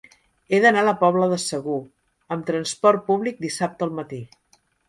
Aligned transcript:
He 0.55 0.59
d'anar 0.63 0.81
a 0.85 0.87
la 0.87 0.93
Pobla 1.01 1.27
de 1.33 1.37
Segur 1.43 1.75
amb 2.37 2.49
trasport 2.49 3.07
públic 3.11 3.41
dissabte 3.47 3.89
al 3.89 3.97
matí. 4.03 4.23